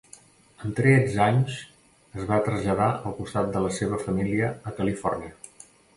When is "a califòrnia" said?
4.71-5.37